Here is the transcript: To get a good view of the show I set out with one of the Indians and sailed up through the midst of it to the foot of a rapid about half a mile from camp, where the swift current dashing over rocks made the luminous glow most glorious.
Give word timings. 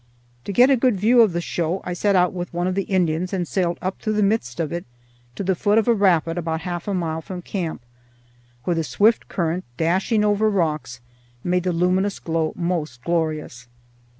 To 0.45 0.51
get 0.51 0.71
a 0.71 0.75
good 0.75 0.99
view 0.99 1.21
of 1.21 1.31
the 1.31 1.41
show 1.41 1.79
I 1.85 1.93
set 1.93 2.15
out 2.15 2.33
with 2.33 2.51
one 2.55 2.65
of 2.65 2.73
the 2.73 2.85
Indians 2.89 3.33
and 3.33 3.47
sailed 3.47 3.77
up 3.83 3.99
through 4.01 4.13
the 4.13 4.23
midst 4.23 4.59
of 4.59 4.73
it 4.73 4.83
to 5.35 5.43
the 5.43 5.53
foot 5.53 5.77
of 5.77 5.87
a 5.87 5.93
rapid 5.93 6.39
about 6.39 6.61
half 6.61 6.87
a 6.87 6.93
mile 6.95 7.21
from 7.21 7.43
camp, 7.43 7.83
where 8.63 8.75
the 8.75 8.83
swift 8.83 9.27
current 9.27 9.63
dashing 9.77 10.25
over 10.25 10.49
rocks 10.49 11.01
made 11.43 11.61
the 11.65 11.71
luminous 11.71 12.17
glow 12.17 12.51
most 12.55 13.03
glorious. 13.03 13.67